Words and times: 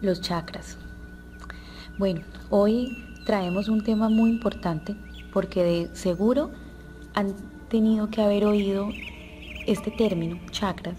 Los 0.00 0.20
chakras. 0.20 0.76
Bueno, 1.98 2.22
hoy 2.50 3.04
traemos 3.24 3.68
un 3.68 3.84
tema 3.84 4.08
muy 4.08 4.30
importante 4.30 4.96
porque 5.32 5.62
de 5.62 5.94
seguro 5.94 6.50
han 7.14 7.34
tenido 7.68 8.10
que 8.10 8.20
haber 8.20 8.44
oído 8.44 8.90
este 9.66 9.90
término, 9.90 10.38
chakras, 10.50 10.96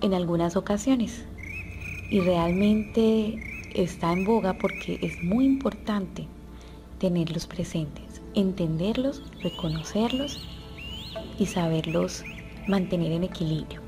en 0.00 0.14
algunas 0.14 0.56
ocasiones. 0.56 1.24
Y 2.08 2.20
realmente 2.20 3.38
está 3.74 4.12
en 4.12 4.24
boga 4.24 4.54
porque 4.54 4.98
es 5.02 5.22
muy 5.22 5.44
importante 5.44 6.26
tenerlos 6.98 7.46
presentes, 7.46 8.22
entenderlos, 8.34 9.22
reconocerlos 9.42 10.46
y 11.38 11.46
saberlos 11.46 12.24
mantener 12.68 13.12
en 13.12 13.24
equilibrio. 13.24 13.80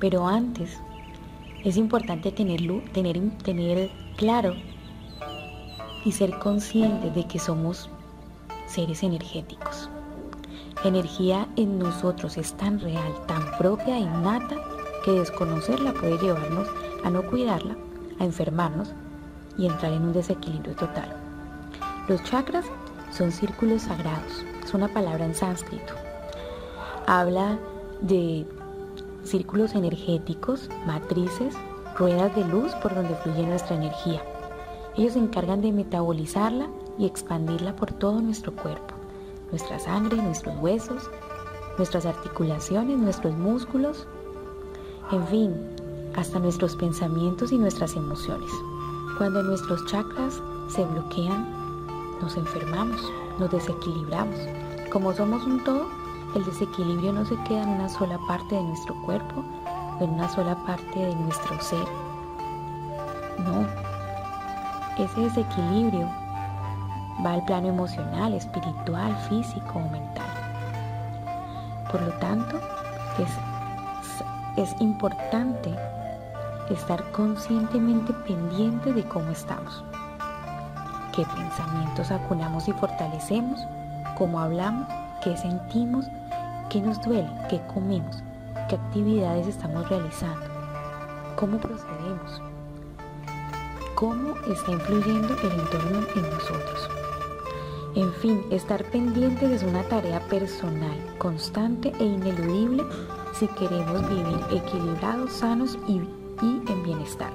Pero 0.00 0.26
antes 0.26 0.80
es 1.64 1.76
importante 1.76 2.32
tenerlo, 2.32 2.82
tener, 2.92 3.90
claro 4.16 4.54
y 6.04 6.12
ser 6.12 6.38
consciente 6.38 7.10
de 7.10 7.26
que 7.26 7.38
somos 7.38 7.88
seres 8.66 9.02
energéticos. 9.02 9.88
La 10.82 10.88
energía 10.88 11.48
en 11.56 11.78
nosotros 11.78 12.36
es 12.36 12.54
tan 12.54 12.80
real, 12.80 13.12
tan 13.26 13.56
propia 13.58 13.98
innata 13.98 14.56
que 15.04 15.12
desconocerla 15.12 15.92
puede 15.92 16.18
llevarnos 16.18 16.68
a 17.04 17.10
no 17.10 17.22
cuidarla, 17.22 17.76
a 18.18 18.24
enfermarnos 18.24 18.92
y 19.56 19.66
entrar 19.66 19.92
en 19.92 20.02
un 20.02 20.12
desequilibrio 20.12 20.74
total. 20.74 21.16
Los 22.08 22.22
chakras 22.24 22.64
son 23.12 23.30
círculos 23.30 23.82
sagrados, 23.82 24.44
es 24.64 24.74
una 24.74 24.88
palabra 24.88 25.24
en 25.24 25.34
sánscrito. 25.34 25.94
Habla 27.06 27.58
de 28.00 28.44
círculos 29.24 29.74
energéticos, 29.74 30.68
matrices, 30.86 31.54
ruedas 31.96 32.34
de 32.34 32.44
luz 32.44 32.72
por 32.76 32.94
donde 32.94 33.14
fluye 33.16 33.46
nuestra 33.46 33.76
energía. 33.76 34.22
Ellos 34.96 35.14
se 35.14 35.18
encargan 35.18 35.60
de 35.62 35.72
metabolizarla 35.72 36.68
y 36.98 37.06
expandirla 37.06 37.76
por 37.76 37.92
todo 37.92 38.20
nuestro 38.20 38.52
cuerpo, 38.52 38.94
nuestra 39.50 39.78
sangre, 39.78 40.16
nuestros 40.22 40.54
huesos, 40.60 41.10
nuestras 41.78 42.06
articulaciones, 42.06 42.98
nuestros 42.98 43.34
músculos, 43.36 44.06
en 45.10 45.26
fin, 45.28 45.54
hasta 46.14 46.38
nuestros 46.38 46.76
pensamientos 46.76 47.52
y 47.52 47.58
nuestras 47.58 47.96
emociones. 47.96 48.50
Cuando 49.18 49.42
nuestros 49.42 49.84
chakras 49.86 50.42
se 50.68 50.84
bloquean, 50.84 51.46
nos 52.20 52.36
enfermamos, 52.36 53.00
nos 53.38 53.50
desequilibramos. 53.50 54.38
Como 54.90 55.12
somos 55.14 55.44
un 55.44 55.62
todo, 55.64 55.86
el 56.34 56.44
desequilibrio 56.44 57.12
no 57.12 57.24
se 57.24 57.36
queda 57.42 57.62
en 57.62 57.68
una 57.70 57.88
sola 57.88 58.18
parte 58.26 58.54
de 58.54 58.62
nuestro 58.62 58.94
cuerpo 59.02 59.44
o 60.00 60.04
en 60.04 60.10
una 60.10 60.28
sola 60.28 60.56
parte 60.66 60.98
de 60.98 61.14
nuestro 61.14 61.60
ser. 61.60 61.84
No, 63.38 63.66
ese 65.02 65.20
desequilibrio 65.20 66.08
va 67.24 67.34
al 67.34 67.44
plano 67.44 67.68
emocional, 67.68 68.32
espiritual, 68.34 69.16
físico 69.28 69.72
o 69.74 69.90
mental. 69.90 70.26
Por 71.90 72.00
lo 72.00 72.12
tanto, 72.14 72.58
es, 73.18 74.70
es 74.70 74.80
importante 74.80 75.74
estar 76.70 77.02
conscientemente 77.12 78.12
pendiente 78.26 78.92
de 78.94 79.04
cómo 79.04 79.30
estamos, 79.30 79.84
qué 81.14 81.24
pensamientos 81.26 82.10
acunamos 82.10 82.68
y 82.68 82.72
fortalecemos, 82.72 83.66
cómo 84.16 84.40
hablamos, 84.40 84.88
qué 85.22 85.36
sentimos 85.36 86.06
¿Qué 86.72 86.80
nos 86.80 87.02
duele? 87.02 87.28
¿Qué 87.50 87.60
comemos? 87.74 88.22
¿Qué 88.66 88.76
actividades 88.76 89.46
estamos 89.46 89.86
realizando? 89.90 90.46
¿Cómo 91.36 91.58
procedemos? 91.58 92.40
¿Cómo 93.94 94.34
está 94.50 94.72
influyendo 94.72 95.34
el 95.34 95.52
entorno 95.52 96.00
en 96.16 96.22
nosotros? 96.30 96.88
En 97.94 98.10
fin, 98.14 98.42
estar 98.50 98.82
pendientes 98.84 99.50
es 99.50 99.62
una 99.64 99.82
tarea 99.82 100.20
personal, 100.30 100.96
constante 101.18 101.92
e 102.00 102.04
ineludible 102.04 102.84
si 103.34 103.48
queremos 103.48 104.08
vivir 104.08 104.40
equilibrados, 104.50 105.30
sanos 105.30 105.78
y, 105.86 105.98
en 106.40 106.82
bienestar. 106.82 107.32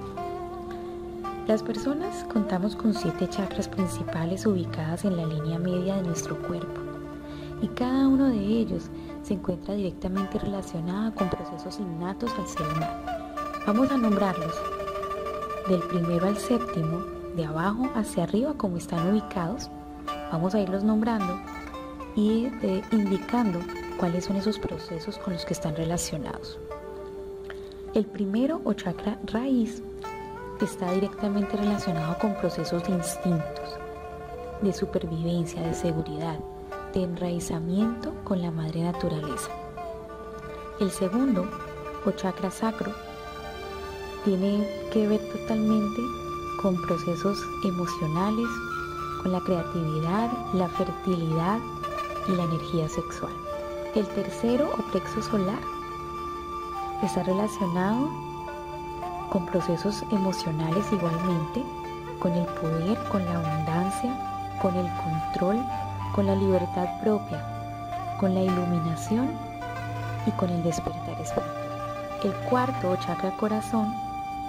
Las 1.46 1.62
personas 1.62 2.24
contamos 2.34 2.76
con 2.76 2.96
siete 2.96 3.30
chakras 3.30 3.68
principales 3.68 4.48
ubicadas 4.48 5.06
en 5.06 5.16
la 5.16 5.28
línea 5.28 5.60
media 5.60 5.98
de 5.98 6.02
nuestro 6.02 6.36
cuerpo 6.42 6.87
y 7.62 7.68
cada 7.70 8.08
uno 8.08 8.28
de 8.28 8.38
ellos 8.38 8.90
se 9.24 9.34
encuentra 9.34 9.74
directamente 9.74 10.40
relacionada 10.40 11.12
con 11.14 11.30
procesos 11.30 11.80
innatos 11.80 12.32
al 12.38 12.48
ser 12.48 12.68
humano. 12.68 12.94
Vamos 13.66 13.92
a 13.92 13.98
nombrarlos 13.98 14.54
del 15.68 15.82
primero 15.82 16.28
al 16.28 16.38
séptimo, 16.38 17.00
de 17.36 17.46
abajo 17.46 17.90
hacia 17.96 18.24
arriba 18.24 18.54
como 18.54 18.78
están 18.78 19.12
ubicados. 19.12 19.70
Vamos 20.32 20.56
a 20.56 20.60
irlos 20.60 20.84
nombrando 20.84 21.40
y 22.16 22.46
eh, 22.62 22.82
indicando 22.92 23.60
cuáles 24.00 24.26
son 24.26 24.38
esos 24.38 24.58
procesos 24.60 25.18
con 25.18 25.34
los 25.34 25.46
que 25.46 25.54
están 25.54 25.76
relacionados. 25.76 26.58
El 27.94 28.06
primero 28.06 28.62
o 28.64 28.74
chakra 28.74 29.20
raíz 29.26 29.82
está 30.62 30.92
directamente 30.92 31.58
relacionado 31.58 32.18
con 32.20 32.36
procesos 32.36 32.84
de 32.88 32.94
instintos, 32.94 33.78
de 34.62 34.74
supervivencia, 34.74 35.62
de 35.62 35.74
seguridad, 35.74 36.40
de 36.98 37.04
enraizamiento 37.04 38.12
con 38.24 38.42
la 38.42 38.50
madre 38.50 38.82
naturaleza. 38.82 39.52
El 40.80 40.90
segundo, 40.90 41.46
o 42.06 42.12
chakra 42.12 42.50
sacro, 42.50 42.92
tiene 44.26 44.68
que 44.92 45.08
ver 45.08 45.22
totalmente 45.32 46.02
con 46.60 46.76
procesos 46.88 47.38
emocionales, 47.64 48.48
con 49.22 49.32
la 49.32 49.40
creatividad, 49.42 50.32
la 50.54 50.68
fertilidad 50.70 51.60
y 52.28 52.32
la 52.32 52.44
energía 52.46 52.90
sexual. 52.90 53.34
El 53.94 54.08
tercero, 54.08 54.68
o 54.80 54.92
plexo 54.92 55.22
solar, 55.22 55.60
está 57.04 57.22
relacionado 57.22 58.10
con 59.30 59.46
procesos 59.46 60.04
emocionales 60.12 60.84
igualmente, 60.92 61.64
con 62.20 62.32
el 62.32 62.46
poder, 62.60 62.98
con 63.10 63.24
la 63.24 63.38
abundancia, 63.38 64.58
con 64.64 64.76
el 64.76 64.90
control 64.98 65.64
con 66.14 66.28
la 66.28 66.36
libertad 66.36 66.88
propia, 67.02 67.44
con 68.20 68.34
la 68.34 68.42
iluminación 68.42 69.30
y 70.26 70.32
con 70.32 70.50
el 70.50 70.64
despertar 70.64 71.20
espiritual. 71.22 71.68
El 72.24 72.34
cuarto 72.50 72.92
o 72.92 72.96
chakra 72.96 73.32
corazón 73.38 73.94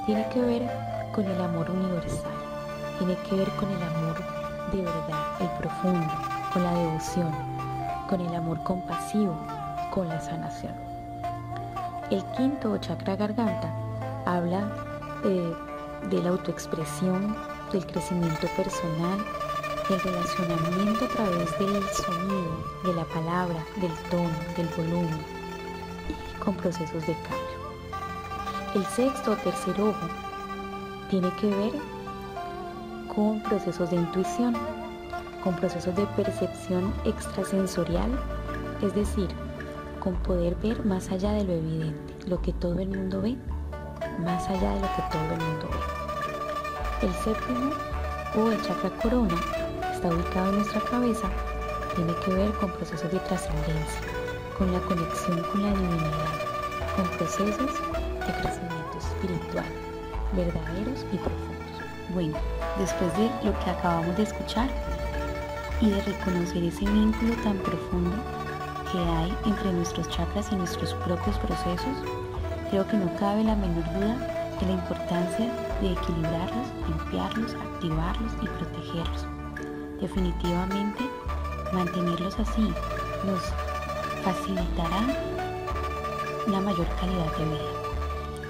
tiene 0.06 0.26
que 0.30 0.40
ver 0.40 0.70
con 1.14 1.26
el 1.26 1.40
amor 1.40 1.70
universal, 1.70 2.32
tiene 2.98 3.14
que 3.28 3.36
ver 3.36 3.50
con 3.56 3.70
el 3.70 3.82
amor 3.82 4.16
de 4.72 4.82
verdad, 4.82 5.40
el 5.40 5.48
profundo, 5.58 6.06
con 6.52 6.62
la 6.62 6.72
devoción, 6.72 7.30
con 8.08 8.20
el 8.20 8.34
amor 8.34 8.62
compasivo, 8.62 9.36
con 9.90 10.08
la 10.08 10.20
sanación. 10.20 10.72
El 12.10 12.24
quinto 12.36 12.72
o 12.72 12.78
chakra 12.78 13.16
garganta 13.16 13.70
habla 14.24 14.66
eh, 15.24 15.54
de 16.08 16.22
la 16.22 16.30
autoexpresión, 16.30 17.36
del 17.72 17.86
crecimiento 17.86 18.46
personal, 18.56 19.18
el 19.90 20.00
relacionamiento 20.00 21.06
a 21.06 21.08
través 21.08 21.58
del 21.58 21.82
sonido, 21.88 22.62
de 22.84 22.94
la 22.94 23.04
palabra, 23.04 23.64
del 23.76 23.92
tono, 24.10 24.30
del 24.56 24.68
volumen 24.76 25.20
y 26.08 26.38
con 26.38 26.54
procesos 26.56 27.06
de 27.06 27.14
cambio. 27.14 27.48
El 28.74 28.84
sexto 28.84 29.32
o 29.32 29.36
tercer 29.36 29.80
ojo 29.80 30.06
tiene 31.10 31.32
que 31.36 31.46
ver 31.46 31.72
con 33.14 33.42
procesos 33.42 33.90
de 33.90 33.96
intuición, 33.96 34.54
con 35.42 35.54
procesos 35.56 35.96
de 35.96 36.04
percepción 36.08 36.92
extrasensorial, 37.06 38.10
es 38.82 38.94
decir, 38.94 39.28
con 40.00 40.14
poder 40.16 40.54
ver 40.56 40.84
más 40.84 41.10
allá 41.10 41.32
de 41.32 41.44
lo 41.44 41.54
evidente, 41.54 42.14
lo 42.26 42.42
que 42.42 42.52
todo 42.52 42.78
el 42.78 42.88
mundo 42.88 43.22
ve, 43.22 43.36
más 44.18 44.46
allá 44.48 44.74
de 44.74 44.80
lo 44.80 44.86
que 44.96 45.02
todo 45.10 45.22
el 45.22 45.40
mundo 45.40 45.68
ve. 45.70 47.06
El 47.06 47.14
séptimo 47.14 47.70
o 48.36 48.50
el 48.50 48.62
chakra 48.62 48.90
corona 49.00 49.34
está 49.98 50.14
ubicado 50.14 50.50
en 50.50 50.56
nuestra 50.58 50.80
cabeza 50.82 51.28
tiene 51.96 52.14
que 52.24 52.32
ver 52.32 52.52
con 52.52 52.70
procesos 52.70 53.10
de 53.10 53.18
trascendencia, 53.18 54.00
con 54.56 54.72
la 54.72 54.78
conexión 54.82 55.42
con 55.50 55.60
la 55.60 55.70
divinidad, 55.70 56.38
con 56.94 57.08
procesos 57.18 57.74
de 58.24 58.32
crecimiento 58.40 58.96
espiritual, 58.96 59.66
verdaderos 60.34 61.04
y 61.12 61.16
profundos. 61.16 61.82
Bueno, 62.14 62.38
después 62.78 63.12
de 63.18 63.28
lo 63.42 63.58
que 63.58 63.70
acabamos 63.70 64.16
de 64.16 64.22
escuchar 64.22 64.68
y 65.80 65.90
de 65.90 66.00
reconocer 66.02 66.62
ese 66.62 66.84
vínculo 66.84 67.34
tan 67.42 67.56
profundo 67.58 68.14
que 68.92 68.98
hay 68.98 69.36
entre 69.46 69.72
nuestros 69.72 70.08
chakras 70.10 70.52
y 70.52 70.54
nuestros 70.54 70.94
propios 70.94 71.36
procesos, 71.38 71.96
creo 72.70 72.86
que 72.86 72.98
no 72.98 73.12
cabe 73.16 73.42
la 73.42 73.56
menor 73.56 73.82
duda 73.94 74.54
de 74.60 74.66
la 74.66 74.72
importancia 74.74 75.52
de 75.80 75.90
equilibrarlos, 75.90 76.68
limpiarlos, 76.86 77.54
activarlos 77.54 78.32
y 78.40 78.46
protegerlos 78.46 79.37
Definitivamente, 80.00 81.04
mantenerlos 81.72 82.38
así 82.38 82.72
nos 83.24 83.42
facilitará 84.22 85.00
una 86.46 86.60
mayor 86.60 86.86
calidad 87.00 87.36
de 87.36 87.44
vida. 87.44 87.72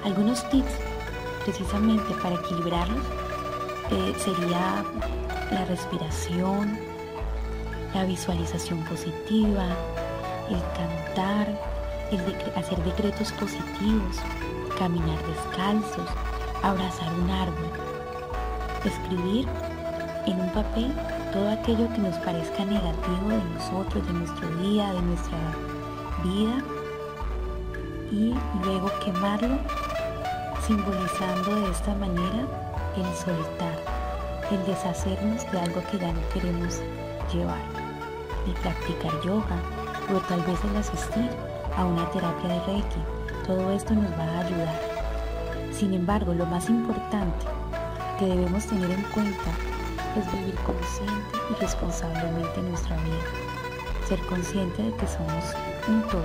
Algunos 0.05 0.49
tips 0.51 0.73
precisamente 1.45 2.15
para 2.23 2.35
equilibrarlos 2.35 3.05
eh, 3.91 4.15
sería 4.19 4.85
la 5.51 5.65
respiración, 5.65 6.79
la 7.95 8.05
visualización 8.05 8.85
positiva, 8.85 9.65
el 10.51 10.61
cantar, 10.77 11.49
el 12.11 12.21
hacer 12.57 12.79
decretos 12.85 13.33
positivos, 13.33 14.17
caminar 14.79 15.19
descalzos, 15.27 16.09
abrazar 16.63 17.13
un 17.15 17.31
árbol, 17.31 17.71
escribir 18.85 19.49
en 20.27 20.41
un 20.41 20.53
papel 20.53 20.93
todo 21.33 21.51
aquello 21.51 21.89
que 21.93 21.99
nos 21.99 22.17
parezca 22.17 22.65
negativo 22.65 23.29
de 23.29 23.43
nosotros, 23.55 24.07
de 24.07 24.13
nuestro 24.13 24.49
día, 24.57 24.93
de 24.93 25.03
nuestra 25.03 25.39
vida 26.25 26.63
y 28.11 28.35
luego 28.65 28.91
quemarlo 29.05 29.59
simbolizando 30.67 31.61
de 31.61 31.71
esta 31.71 31.95
manera 31.95 32.47
el 32.97 33.17
soltar, 33.17 33.79
el 34.51 34.65
deshacernos 34.67 35.51
de 35.53 35.61
algo 35.61 35.83
que 35.91 35.99
ya 35.99 36.13
no 36.13 36.21
queremos 36.33 36.81
llevar, 37.33 37.61
el 38.47 38.53
practicar 38.55 39.13
yoga 39.23 39.57
o 40.15 40.19
tal 40.29 40.41
vez 40.43 40.59
el 40.65 40.77
asistir 40.77 41.31
a 41.77 41.85
una 41.85 42.11
terapia 42.11 42.49
de 42.49 42.61
Reiki. 42.67 43.01
Todo 43.47 43.71
esto 43.73 43.95
nos 43.95 44.11
va 44.13 44.25
a 44.25 44.41
ayudar. 44.41 44.81
Sin 45.73 45.95
embargo, 45.95 46.35
lo 46.35 46.47
más 46.47 46.69
importante 46.69 47.47
que 48.19 48.27
debemos 48.27 48.67
tener 48.67 48.91
en 48.91 49.03
cuenta 49.15 49.68
es 50.17 50.33
vivir 50.33 50.55
consciente 50.67 51.39
y 51.51 51.55
responsablemente 51.61 52.63
nuestra 52.63 52.97
vida. 52.97 54.07
Ser 54.07 54.21
consciente 54.27 54.83
de 54.83 54.95
que 54.97 55.07
somos 55.07 55.45
un 55.89 56.03
todo 56.09 56.23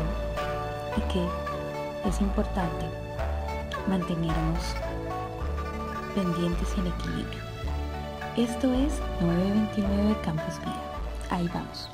y 0.97 1.01
que 1.11 2.09
es 2.09 2.21
importante 2.21 2.85
mantenernos 3.87 4.75
pendientes 6.15 6.67
y 6.77 6.79
en 6.79 6.87
equilibrio. 6.87 7.39
Esto 8.37 8.73
es 8.73 8.99
929 9.21 10.15
Campus 10.23 10.59
Vida. 10.59 10.81
Ahí 11.29 11.49
vamos. 11.53 11.89